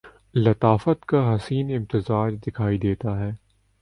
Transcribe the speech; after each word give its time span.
لطافت 0.35 1.05
کا 1.05 1.19
حسین 1.25 1.69
امتزاج 1.75 2.35
دکھائی 2.47 2.77
دیتا 2.79 3.17
ہے 3.19 3.29